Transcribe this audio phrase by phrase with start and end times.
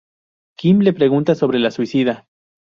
[0.61, 2.19] Kim le pregunta sobre la suicida.